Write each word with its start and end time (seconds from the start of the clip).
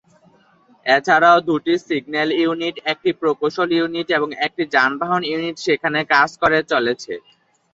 এছাড়াও 0.85 1.37
দুটি 1.47 1.73
signal 1.87 2.29
unit, 2.39 2.75
একটি 2.91 3.09
প্রকৌশল 3.21 3.69
ইউনিট 3.77 4.07
এবং 4.17 4.29
একটি 4.45 4.63
যানবাহন 4.73 5.21
ইউনিট 5.25 5.57
সেখানে 5.67 5.99
কাজ 6.13 6.29
করে 6.41 6.59
চলেছে। 6.71 7.13